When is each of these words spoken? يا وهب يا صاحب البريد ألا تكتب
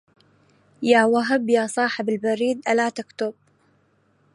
يا 0.83 1.05
وهب 1.05 1.49
يا 1.49 1.67
صاحب 1.67 2.09
البريد 2.09 2.61
ألا 2.69 2.89
تكتب 2.89 3.33